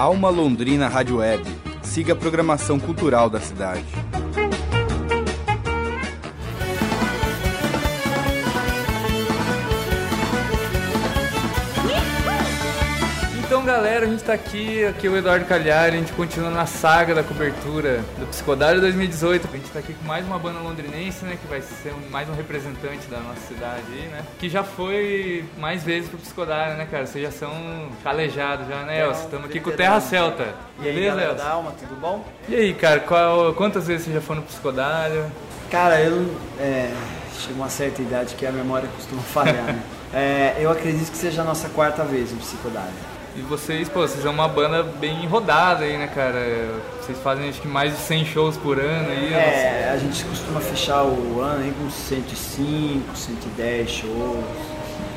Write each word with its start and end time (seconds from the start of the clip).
Alma 0.00 0.30
Londrina 0.30 0.88
Rádio 0.88 1.18
Web. 1.18 1.44
Siga 1.82 2.14
a 2.14 2.16
programação 2.16 2.80
cultural 2.80 3.28
da 3.28 3.38
cidade. 3.38 3.84
Galera, 13.70 14.04
a 14.04 14.08
gente 14.08 14.24
tá 14.24 14.32
aqui, 14.32 14.84
aqui 14.84 15.06
é 15.06 15.10
o 15.10 15.16
Eduardo 15.16 15.44
Calhari, 15.44 15.94
a 15.96 16.00
gente 16.00 16.12
continua 16.12 16.50
na 16.50 16.66
saga 16.66 17.14
da 17.14 17.22
cobertura 17.22 18.04
do 18.18 18.26
Psicodário 18.26 18.80
2018. 18.80 19.48
A 19.52 19.56
gente 19.56 19.70
tá 19.70 19.78
aqui 19.78 19.94
com 19.94 20.04
mais 20.04 20.26
uma 20.26 20.40
banda 20.40 20.58
londrinense, 20.58 21.24
né, 21.24 21.38
que 21.40 21.46
vai 21.46 21.60
ser 21.60 21.92
um, 21.92 22.10
mais 22.10 22.28
um 22.28 22.34
representante 22.34 23.06
da 23.06 23.18
nossa 23.18 23.40
cidade 23.46 23.84
aí, 23.92 24.08
né, 24.08 24.22
que 24.40 24.48
já 24.48 24.64
foi 24.64 25.44
mais 25.56 25.84
vezes 25.84 26.08
pro 26.10 26.18
Psicodário, 26.18 26.76
né, 26.76 26.88
cara? 26.90 27.06
Vocês 27.06 27.24
já 27.24 27.30
são 27.30 27.52
calejados 28.02 28.66
já, 28.66 28.82
né, 28.82 29.02
Elcio? 29.04 29.24
Estamos 29.24 29.46
aqui 29.46 29.60
com 29.60 29.70
o 29.70 29.72
Terra 29.72 30.00
Celta. 30.00 30.48
E 30.82 30.88
aí, 30.88 30.94
Beleza, 30.94 31.14
galera 31.14 31.34
da 31.34 31.48
Alma, 31.48 31.72
tudo 31.78 31.94
bom? 32.00 32.24
E 32.48 32.54
aí, 32.56 32.74
cara, 32.74 32.98
qual- 32.98 33.54
quantas 33.54 33.86
vezes 33.86 34.06
você 34.06 34.12
já 34.14 34.20
foi 34.20 34.34
no 34.34 34.42
Psicodário? 34.42 35.30
Cara, 35.70 36.00
eu 36.00 36.28
é, 36.58 36.92
chego 37.38 37.54
a 37.54 37.62
uma 37.62 37.70
certa 37.70 38.02
idade 38.02 38.34
que 38.34 38.44
a 38.44 38.50
memória 38.50 38.88
costuma 38.96 39.22
falhar, 39.22 39.64
né? 39.64 39.80
É, 40.12 40.56
eu 40.58 40.68
acredito 40.68 41.08
que 41.12 41.16
seja 41.16 41.42
a 41.42 41.44
nossa 41.44 41.68
quarta 41.68 42.02
vez 42.02 42.32
no 42.32 42.38
Psicodália. 42.38 43.19
E 43.36 43.42
vocês, 43.42 43.88
pô, 43.88 44.00
vocês 44.00 44.22
são 44.22 44.32
uma 44.32 44.48
banda 44.48 44.82
bem 44.82 45.26
rodada 45.26 45.84
aí, 45.84 45.96
né, 45.96 46.08
cara? 46.08 46.40
Vocês 47.00 47.16
fazem 47.18 47.48
acho 47.48 47.60
que 47.60 47.68
mais 47.68 47.92
de 47.92 47.98
100 48.00 48.24
shows 48.24 48.56
por 48.56 48.78
ano 48.78 49.08
aí. 49.08 49.32
É, 49.32 49.90
a 49.92 49.96
gente 49.96 50.24
costuma 50.24 50.60
fechar 50.60 51.04
o 51.04 51.40
ano 51.40 51.62
aí 51.62 51.72
com 51.80 51.88
105, 51.88 53.16
110 53.16 53.88
shows. 53.88 54.44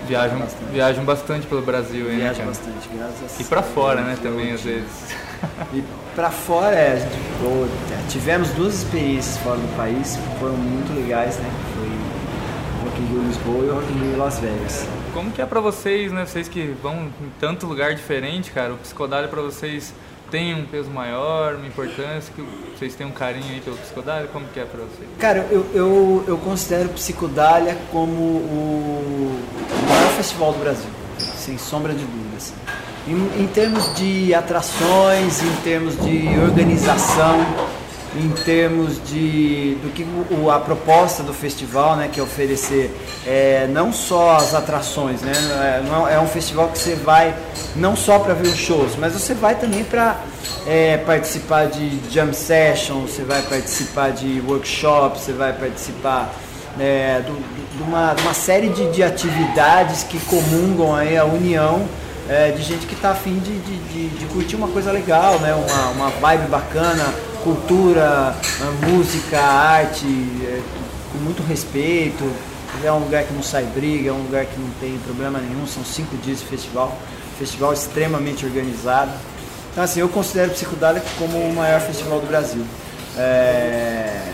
Viajam 0.07 0.37
bastante. 0.37 0.71
viajam 0.71 1.05
bastante 1.05 1.47
pelo 1.47 1.61
Brasil 1.61 2.05
aí, 2.07 2.17
né, 2.17 2.19
Viaja 2.19 2.39
cara? 2.39 2.49
bastante, 2.49 2.89
graças 2.93 3.39
a 3.39 3.41
E 3.41 3.45
pra 3.45 3.63
fora, 3.63 4.01
né, 4.01 4.17
também, 4.21 4.51
às 4.51 4.61
vezes. 4.61 5.15
E 5.73 5.83
pra 6.15 6.29
fora, 6.29 6.73
é, 6.73 6.93
a 6.93 6.95
gente 6.95 7.17
pô, 7.41 7.65
é, 7.93 8.07
tivemos 8.07 8.49
duas 8.51 8.75
experiências 8.75 9.37
fora 9.39 9.57
do 9.57 9.75
país 9.75 10.15
que 10.15 10.39
foram 10.39 10.55
muito 10.55 10.95
legais, 10.95 11.35
né? 11.37 11.49
Foi 11.75 11.87
o 11.87 12.89
Rock 12.89 13.01
in 13.01 13.05
Rio 13.07 13.23
Lisboa 13.23 13.65
e 13.65 13.69
o 13.69 13.75
Rock 13.75 13.91
in 13.91 14.09
Rio 14.09 14.17
Las 14.17 14.39
Vegas. 14.39 14.87
Como 15.13 15.31
que 15.31 15.41
é 15.41 15.45
pra 15.45 15.59
vocês, 15.59 16.11
né? 16.11 16.25
Vocês 16.25 16.47
que 16.47 16.75
vão 16.81 17.05
em 17.21 17.31
tanto 17.39 17.67
lugar 17.67 17.93
diferente, 17.93 18.51
cara, 18.51 18.73
o 18.73 18.77
psicodário 18.77 19.29
pra 19.29 19.41
vocês 19.41 19.93
tem 20.31 20.55
um 20.55 20.65
peso 20.65 20.89
maior, 20.89 21.53
uma 21.53 21.67
importância, 21.67 22.33
que 22.35 22.41
vocês 22.75 22.95
têm 22.95 23.05
um 23.05 23.11
carinho 23.11 23.53
aí 23.53 23.61
pelo 23.61 23.77
psicodário, 23.77 24.27
como 24.29 24.47
que 24.47 24.59
é 24.59 24.65
pra 24.65 24.79
vocês? 24.79 25.07
Cara, 25.19 25.47
eu, 25.51 25.63
eu, 25.75 26.23
eu 26.27 26.37
considero 26.39 26.89
Psicodália 26.89 27.77
como 27.91 28.15
o 28.19 29.39
maior 29.87 30.09
festival 30.13 30.53
do 30.53 30.57
Brasil, 30.57 30.89
sem 31.19 31.55
sombra 31.59 31.93
de 31.93 32.03
dúvidas. 32.03 32.51
Em, 33.07 33.43
em 33.43 33.47
termos 33.47 33.93
de 33.93 34.33
atrações, 34.33 35.43
em 35.43 35.55
termos 35.63 36.03
de 36.03 36.27
organização, 36.39 37.45
em 38.15 38.29
termos 38.29 39.01
de 39.07 39.75
do 39.81 39.91
que 39.93 40.05
o, 40.31 40.51
a 40.51 40.59
proposta 40.59 41.23
do 41.23 41.33
festival, 41.33 41.95
né, 41.95 42.09
que 42.11 42.19
é 42.19 42.23
oferecer 42.23 42.95
é, 43.25 43.67
não 43.71 43.91
só 43.91 44.37
as 44.37 44.53
atrações, 44.53 45.21
né, 45.21 45.31
é, 45.33 45.89
não 45.89 46.07
é 46.07 46.19
um 46.19 46.27
festival 46.27 46.69
que 46.69 46.77
você 46.77 46.95
vai 46.95 47.35
não 47.75 47.95
só 47.95 48.19
para 48.19 48.33
ver 48.33 48.47
os 48.47 48.57
shows, 48.57 48.95
mas 48.97 49.13
você 49.13 49.33
vai 49.33 49.55
também 49.55 49.83
para 49.83 50.17
participar 51.05 51.65
de 51.65 51.99
jam 52.09 52.31
sessions, 52.33 53.11
você 53.11 53.23
vai 53.23 53.41
participar 53.41 54.11
de 54.11 54.41
workshops, 54.47 55.21
você 55.21 55.33
vai 55.33 55.51
participar 55.53 56.33
é, 56.79 57.21
de, 57.21 57.83
uma, 57.83 58.13
uma 58.21 58.33
série 58.33 58.69
de, 58.69 58.89
de 58.91 59.03
atividades 59.03 60.03
que 60.03 60.19
comungam 60.21 60.95
aí 60.95 61.17
a 61.17 61.25
união 61.25 61.85
é, 62.29 62.51
de 62.51 62.61
gente 62.61 62.85
que 62.85 62.93
está 62.93 63.11
afim 63.11 63.37
de, 63.39 63.59
de, 63.59 64.09
de 64.09 64.25
curtir 64.27 64.55
uma 64.55 64.67
coisa 64.67 64.91
legal, 64.91 65.39
né? 65.39 65.53
uma, 65.53 65.89
uma 65.89 66.09
vibe 66.09 66.47
bacana, 66.47 67.13
cultura, 67.43 68.35
a 68.61 68.87
música, 68.87 69.39
arte, 69.39 70.05
é, 70.05 70.61
com 71.11 71.17
muito 71.19 71.43
respeito. 71.43 72.23
É 72.83 72.91
um 72.91 72.99
lugar 72.99 73.23
que 73.23 73.33
não 73.33 73.43
sai 73.43 73.63
briga, 73.65 74.09
é 74.09 74.13
um 74.13 74.23
lugar 74.23 74.45
que 74.45 74.59
não 74.59 74.69
tem 74.79 74.97
problema 74.99 75.39
nenhum, 75.39 75.67
são 75.67 75.83
cinco 75.85 76.17
dias 76.17 76.39
de 76.39 76.45
festival, 76.45 76.97
festival 77.37 77.71
extremamente 77.71 78.45
organizado. 78.45 79.11
Então 79.71 79.83
assim, 79.83 79.99
eu 79.99 80.09
considero 80.09 80.51
o 80.51 80.53
Psicodália 80.53 81.03
como 81.19 81.37
o 81.37 81.53
maior 81.53 81.81
festival 81.81 82.19
do 82.19 82.27
Brasil. 82.27 82.65
É, 83.15 84.33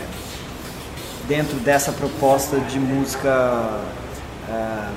dentro 1.28 1.56
dessa 1.58 1.92
proposta 1.92 2.58
de 2.58 2.78
música 2.78 3.80
é, 4.48 4.88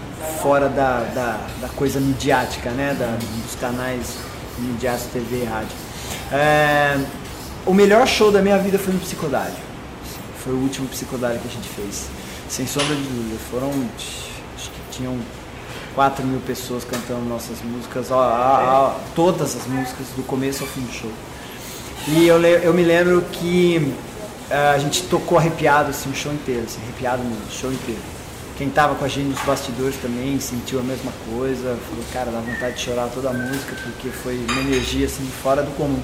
fora 0.42 0.70
da, 0.70 1.02
da, 1.14 1.40
da 1.62 1.68
coisa 1.76 2.00
midiática, 2.00 2.72
né? 2.72 2.96
Da, 2.98 3.18
dos 3.44 3.56
canais 3.56 4.18
midiáticos, 4.58 5.12
TV 5.12 5.44
e 5.44 5.46
rádio. 5.46 5.76
É, 6.32 6.98
o 7.66 7.74
melhor 7.74 8.08
show 8.08 8.32
da 8.32 8.42
minha 8.42 8.58
vida 8.58 8.78
foi 8.78 8.94
no 8.94 9.00
Psicodário. 9.00 9.56
Foi 10.44 10.54
o 10.54 10.58
último 10.58 10.88
Psicodário 10.90 11.40
que 11.40 11.48
a 11.48 11.52
gente 11.52 11.68
fez. 11.70 12.08
Sem 12.50 12.68
sombra 12.68 12.96
de 12.96 13.04
dúvida. 13.04 13.38
Foram, 13.50 13.70
acho 14.56 14.70
que 14.70 14.80
tinham 14.92 15.18
4 15.96 16.26
mil 16.26 16.40
pessoas 16.42 16.84
cantando 16.84 17.22
nossas 17.22 17.62
músicas, 17.62 18.12
ó, 18.12 18.18
ó, 18.18 18.88
ó, 18.88 19.00
todas 19.16 19.56
as 19.56 19.68
músicas, 19.68 20.08
do 20.16 20.24
começo 20.24 20.64
ao 20.64 20.70
fim 20.70 20.82
do 20.82 20.92
show. 20.92 21.12
E 22.08 22.28
eu, 22.28 22.42
eu 22.42 22.74
me 22.74 22.84
lembro 22.84 23.22
que 23.32 23.94
eh, 24.50 24.72
a 24.76 24.78
gente 24.78 25.04
tocou 25.04 25.38
arrepiado 25.38 25.92
assim, 25.92 26.10
o 26.10 26.16
show 26.16 26.34
inteiro, 26.34 26.64
assim, 26.66 26.82
arrepiado 26.82 27.24
mesmo, 27.24 27.46
o 27.48 27.52
show 27.52 27.72
inteiro. 27.72 28.02
Quem 28.58 28.70
tava 28.70 28.96
com 28.96 29.06
a 29.06 29.08
gente 29.08 29.30
nos 29.30 29.40
bastidores 29.42 29.96
também 29.98 30.40
sentiu 30.40 30.80
a 30.80 30.84
mesma 30.84 31.12
coisa, 31.32 31.78
falou, 31.90 32.06
cara, 32.12 32.32
dá 32.32 32.40
vontade 32.40 32.76
de 32.76 32.82
chorar 32.82 33.08
toda 33.08 33.30
a 33.30 33.34
música, 33.34 33.76
porque 33.84 34.10
foi 34.10 34.38
uma 34.50 34.62
energia 34.62 35.06
assim, 35.06 35.26
fora 35.42 35.64
do 35.64 35.72
comum. 35.72 36.00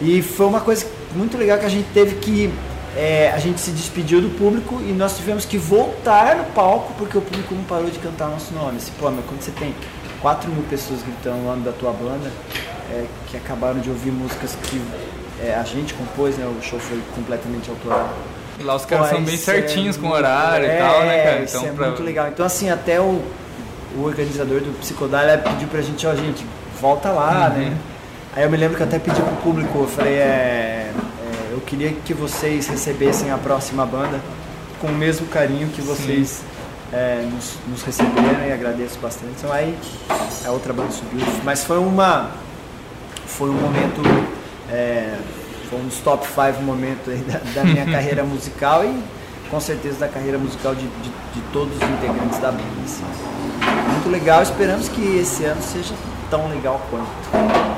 E 0.00 0.22
foi 0.22 0.46
uma 0.46 0.60
coisa 0.60 0.86
muito 1.14 1.36
legal 1.36 1.58
que 1.58 1.66
a 1.66 1.70
gente 1.70 1.88
teve 1.92 2.16
que. 2.16 2.52
eh, 2.96 3.30
a 3.34 3.38
gente 3.38 3.60
se 3.60 3.70
despediu 3.70 4.20
do 4.20 4.30
público 4.30 4.80
e 4.80 4.92
nós 4.92 5.16
tivemos 5.16 5.44
que 5.44 5.58
voltar 5.58 6.36
no 6.36 6.44
palco 6.46 6.92
porque 6.96 7.16
o 7.18 7.20
público 7.20 7.54
não 7.54 7.64
parou 7.64 7.90
de 7.90 7.98
cantar 7.98 8.28
nosso 8.28 8.52
nome. 8.54 8.76
Assim, 8.78 8.92
pô, 8.98 9.10
mas 9.10 9.24
quando 9.26 9.40
você 9.40 9.50
tem 9.52 9.74
4 10.20 10.50
mil 10.50 10.62
pessoas 10.64 11.00
gritando 11.02 11.36
o 11.38 11.44
nome 11.44 11.62
da 11.64 11.72
tua 11.72 11.92
banda, 11.92 12.30
eh, 12.90 13.04
que 13.28 13.36
acabaram 13.36 13.80
de 13.80 13.88
ouvir 13.90 14.10
músicas 14.10 14.56
que 14.64 14.80
eh, 15.40 15.54
a 15.58 15.62
gente 15.64 15.94
compôs, 15.94 16.36
né? 16.36 16.46
O 16.46 16.62
show 16.62 16.78
foi 16.78 17.00
completamente 17.14 17.68
autoral. 17.70 18.12
E 18.58 18.62
lá 18.64 18.74
os 18.74 18.84
caras 18.84 19.08
são 19.10 19.22
bem 19.22 19.34
é 19.34 19.38
certinhos 19.38 19.96
com 19.96 20.08
o 20.08 20.10
horário 20.12 20.66
e 20.66 20.68
é, 20.70 20.78
tal, 20.78 21.00
né, 21.02 21.22
cara? 21.22 21.40
Isso 21.42 21.56
Então, 21.58 21.68
é 21.68 21.72
pra- 21.72 21.86
muito 21.88 22.02
legal. 22.02 22.26
Então, 22.28 22.44
assim, 22.44 22.68
até 22.70 23.00
o, 23.00 23.22
o 23.96 24.02
organizador 24.04 24.60
do 24.60 24.76
Psicodália 24.80 25.38
pediu 25.38 25.68
pra 25.68 25.80
gente, 25.80 26.04
ó, 26.06 26.14
gente, 26.16 26.44
volta 26.80 27.10
lá, 27.10 27.52
Uhum. 27.54 27.58
né? 27.62 27.76
Aí 28.38 28.44
eu 28.44 28.50
me 28.50 28.56
lembro 28.56 28.76
que 28.76 28.82
eu 28.84 28.86
até 28.86 29.00
pedi 29.00 29.20
pro 29.20 29.34
público, 29.42 29.80
eu 29.80 29.88
falei, 29.88 30.14
é, 30.14 30.92
é, 30.92 30.92
eu 31.50 31.60
queria 31.62 31.90
que 31.92 32.14
vocês 32.14 32.68
recebessem 32.68 33.32
a 33.32 33.36
próxima 33.36 33.84
banda 33.84 34.20
com 34.80 34.86
o 34.86 34.92
mesmo 34.92 35.26
carinho 35.26 35.66
que 35.70 35.82
vocês 35.82 36.42
é, 36.92 37.26
nos, 37.32 37.56
nos 37.66 37.82
receberam 37.82 38.46
e 38.46 38.52
agradeço 38.52 38.96
bastante. 39.00 39.32
Então 39.38 39.52
aí 39.52 39.76
a 40.44 40.52
outra 40.52 40.72
banda 40.72 40.92
subiu. 40.92 41.26
Mas 41.42 41.64
foi 41.64 41.78
uma. 41.78 42.30
Foi 43.26 43.50
um 43.50 43.54
momento. 43.54 44.02
É, 44.70 45.16
foi 45.68 45.80
um 45.80 45.88
dos 45.88 45.98
top 45.98 46.24
5 46.24 46.62
momentos 46.62 47.12
da, 47.22 47.40
da 47.60 47.64
minha 47.64 47.86
carreira 47.90 48.22
musical 48.22 48.84
e 48.84 49.02
com 49.50 49.58
certeza 49.58 49.98
da 49.98 50.06
carreira 50.06 50.38
musical 50.38 50.76
de, 50.76 50.86
de, 50.86 51.10
de 51.34 51.40
todos 51.52 51.74
os 51.74 51.82
integrantes 51.82 52.38
da 52.38 52.52
banda. 52.52 52.62
assim. 52.84 53.02
Muito 53.90 54.08
legal, 54.08 54.44
esperamos 54.44 54.88
que 54.88 55.18
esse 55.18 55.44
ano 55.44 55.60
seja 55.60 55.92
tão 56.30 56.48
legal 56.48 56.80
quanto. 56.90 57.06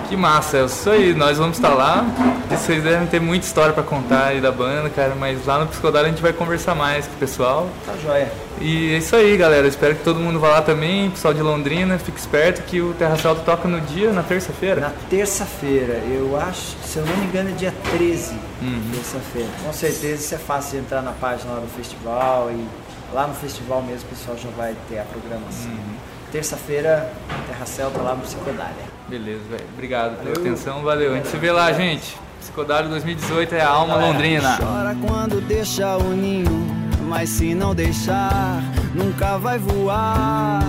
Que 0.08 0.16
massa, 0.16 0.58
é 0.58 0.64
isso 0.64 0.90
aí, 0.90 1.14
nós 1.14 1.38
vamos 1.38 1.56
estar 1.56 1.72
lá. 1.72 2.04
Vocês 2.50 2.82
devem 2.82 3.06
ter 3.06 3.20
muita 3.20 3.46
história 3.46 3.72
pra 3.72 3.82
contar 3.84 4.26
aí 4.26 4.40
da 4.40 4.50
banda, 4.50 4.90
cara, 4.90 5.14
mas 5.14 5.46
lá 5.46 5.60
no 5.60 5.66
Psicodário 5.68 6.08
a 6.08 6.10
gente 6.10 6.20
vai 6.20 6.32
conversar 6.32 6.74
mais 6.74 7.06
com 7.06 7.14
o 7.14 7.16
pessoal. 7.16 7.68
Tá 7.86 7.92
joia. 8.02 8.30
E 8.60 8.92
é 8.94 8.98
isso 8.98 9.14
aí, 9.14 9.36
galera. 9.36 9.68
Espero 9.68 9.94
que 9.94 10.02
todo 10.02 10.18
mundo 10.18 10.40
vá 10.40 10.48
lá 10.48 10.62
também, 10.62 11.08
pessoal 11.10 11.32
de 11.32 11.40
Londrina, 11.42 11.96
fique 11.98 12.18
esperto 12.18 12.62
que 12.62 12.80
o 12.80 12.92
Terra 12.94 13.16
Salto 13.16 13.42
toca 13.44 13.68
no 13.68 13.80
dia, 13.80 14.10
na 14.12 14.22
terça-feira. 14.24 14.80
Na 14.80 14.92
terça-feira, 15.08 15.94
eu 16.10 16.36
acho, 16.40 16.76
se 16.84 16.98
eu 16.98 17.06
não 17.06 17.16
me 17.16 17.26
engano, 17.26 17.50
é 17.50 17.52
dia 17.52 17.72
13, 17.92 18.34
Uhum. 18.60 18.82
terça-feira. 18.92 19.48
Com 19.64 19.72
certeza 19.72 20.14
isso 20.24 20.34
é 20.34 20.38
fácil 20.38 20.72
de 20.72 20.84
entrar 20.86 21.02
na 21.02 21.12
página 21.12 21.52
lá 21.54 21.60
do 21.60 21.68
festival 21.68 22.50
e 22.50 22.66
lá 23.14 23.26
no 23.28 23.34
festival 23.34 23.80
mesmo 23.80 24.08
o 24.10 24.14
pessoal 24.16 24.36
já 24.36 24.50
vai 24.56 24.74
ter 24.88 24.98
a 24.98 25.04
programação. 25.04 25.70
Uhum. 25.70 25.94
Terça-feira, 26.32 27.12
Terra 27.48 27.66
Celta 27.66 28.00
lá 28.00 28.14
no 28.14 28.22
Psicodália. 28.22 28.84
Beleza, 29.08 29.40
velho. 29.50 29.64
Obrigado 29.74 30.18
pela 30.18 30.34
Valeu. 30.34 30.52
atenção, 30.52 30.82
valeu. 30.82 31.12
A 31.12 31.16
gente 31.16 31.28
se 31.28 31.36
vê 31.36 31.50
lá, 31.50 31.72
gente. 31.72 32.16
Psicodário 32.40 32.88
2018 32.88 33.54
é 33.56 33.60
a 33.60 33.68
alma 33.68 33.96
londrina. 33.96 34.56
Chora 34.56 34.96
quando 35.06 35.40
deixa 35.40 35.96
o 35.96 36.12
ninho, 36.14 36.66
mas 37.08 37.28
se 37.30 37.54
não 37.54 37.74
deixar, 37.74 38.62
nunca 38.94 39.36
vai 39.38 39.58
voar. 39.58 40.62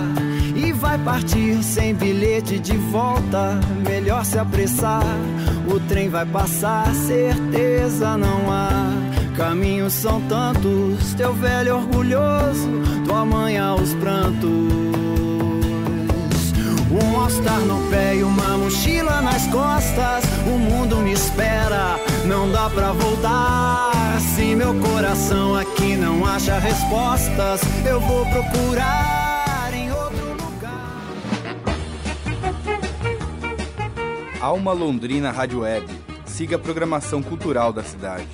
E 0.56 0.72
vai 0.72 0.98
partir 0.98 1.62
sem 1.62 1.94
bilhete 1.94 2.58
de 2.58 2.76
volta, 2.76 3.58
melhor 3.88 4.24
se 4.24 4.38
apressar. 4.38 5.04
O 5.72 5.78
trem 5.88 6.08
vai 6.08 6.26
passar, 6.26 6.92
certeza 6.94 8.16
não 8.18 8.52
há. 8.52 8.90
Caminhos 9.36 9.92
são 9.94 10.20
tantos, 10.22 11.14
teu 11.16 11.32
velho 11.32 11.76
orgulhoso, 11.76 12.68
tua 13.06 13.24
mãe 13.24 13.58
aos 13.58 13.94
prantos. 13.94 15.01
Um 16.92 17.18
aos 17.18 17.32
estar 17.32 17.58
no 17.60 17.88
pé 17.88 18.16
e 18.16 18.22
uma 18.22 18.58
mochila 18.58 19.22
nas 19.22 19.46
costas. 19.46 20.24
O 20.46 20.58
mundo 20.58 20.98
me 20.98 21.12
espera, 21.12 21.96
não 22.26 22.52
dá 22.52 22.68
pra 22.68 22.92
voltar. 22.92 24.20
Se 24.34 24.54
meu 24.54 24.74
coração 24.78 25.56
aqui 25.56 25.96
não 25.96 26.26
acha 26.26 26.58
respostas, 26.58 27.62
eu 27.86 27.98
vou 27.98 28.26
procurar 28.26 29.70
em 29.72 29.90
outro 29.90 30.32
lugar. 30.32 31.02
Alma 34.38 34.72
Londrina 34.72 35.30
Rádio 35.30 35.60
Web. 35.60 35.86
Siga 36.26 36.56
a 36.56 36.58
programação 36.58 37.22
cultural 37.22 37.72
da 37.72 37.82
cidade. 37.82 38.28